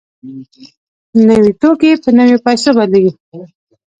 نوي 1.27 1.51
توکي 1.61 1.91
په 2.03 2.09
نویو 2.17 2.43
پیسو 2.45 2.69
بدلېږي 2.77 3.11